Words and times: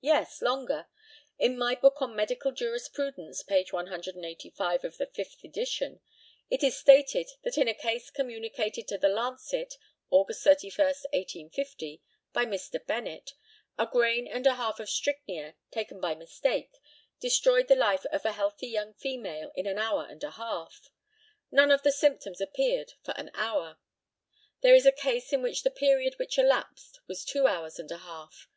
Yes, 0.00 0.40
longer. 0.40 0.86
In 1.38 1.58
my 1.58 1.74
book 1.74 2.00
on 2.00 2.16
medical 2.16 2.50
jurisprudence, 2.50 3.42
page 3.42 3.74
185 3.74 4.84
of 4.84 4.96
the 4.96 5.06
5th 5.06 5.44
edition, 5.44 6.00
it 6.48 6.62
is 6.64 6.78
stated 6.78 7.28
that 7.42 7.58
in 7.58 7.68
a 7.68 7.74
case 7.74 8.08
communicated 8.08 8.88
to 8.88 8.96
the 8.96 9.10
Lancet, 9.10 9.74
August 10.08 10.42
31, 10.44 10.78
1850, 11.10 12.00
by 12.32 12.46
Mr. 12.46 12.82
Bennett, 12.86 13.32
a 13.78 13.84
grain 13.86 14.26
and 14.26 14.46
a 14.46 14.54
half 14.54 14.80
of 14.80 14.88
strychnia, 14.88 15.56
taken 15.70 16.00
by 16.00 16.14
mistake, 16.14 16.74
destroyed 17.20 17.68
the 17.68 17.76
life 17.76 18.06
of 18.06 18.24
a 18.24 18.32
healthy 18.32 18.68
young 18.68 18.94
female 18.94 19.52
in 19.54 19.66
an 19.66 19.76
hour 19.76 20.06
and 20.08 20.24
a 20.24 20.30
half. 20.30 20.88
None 21.50 21.70
of 21.70 21.82
the 21.82 21.92
symptoms 21.92 22.40
appeared 22.40 22.94
for 23.02 23.12
an 23.18 23.30
hour. 23.34 23.76
There 24.62 24.74
is 24.74 24.86
a 24.86 24.90
case 24.90 25.34
in 25.34 25.42
which 25.42 25.64
the 25.64 25.70
period 25.70 26.18
which 26.18 26.38
elapsed 26.38 27.00
was 27.06 27.26
two 27.26 27.46
hours 27.46 27.78
and 27.78 27.92
a 27.92 27.98
half. 27.98 28.48